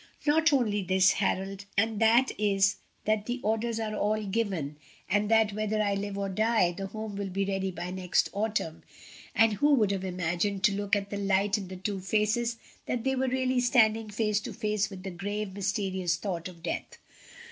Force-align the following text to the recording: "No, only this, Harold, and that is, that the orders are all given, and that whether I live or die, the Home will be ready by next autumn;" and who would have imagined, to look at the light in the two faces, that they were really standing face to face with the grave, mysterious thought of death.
"No, 0.25 0.43
only 0.51 0.81
this, 0.81 1.11
Harold, 1.11 1.65
and 1.77 1.99
that 1.99 2.31
is, 2.39 2.77
that 3.05 3.27
the 3.27 3.39
orders 3.43 3.79
are 3.79 3.93
all 3.95 4.23
given, 4.25 4.77
and 5.07 5.29
that 5.29 5.53
whether 5.53 5.79
I 5.79 5.93
live 5.93 6.17
or 6.17 6.27
die, 6.27 6.71
the 6.71 6.87
Home 6.87 7.15
will 7.15 7.29
be 7.29 7.45
ready 7.45 7.69
by 7.69 7.91
next 7.91 8.27
autumn;" 8.33 8.81
and 9.35 9.53
who 9.53 9.75
would 9.75 9.91
have 9.91 10.03
imagined, 10.03 10.63
to 10.63 10.73
look 10.75 10.95
at 10.95 11.11
the 11.11 11.17
light 11.17 11.55
in 11.55 11.67
the 11.67 11.75
two 11.77 11.99
faces, 11.99 12.57
that 12.87 13.03
they 13.03 13.15
were 13.15 13.27
really 13.27 13.59
standing 13.59 14.09
face 14.09 14.39
to 14.39 14.53
face 14.53 14.89
with 14.89 15.03
the 15.03 15.11
grave, 15.11 15.53
mysterious 15.53 16.15
thought 16.15 16.47
of 16.47 16.63
death. 16.63 16.97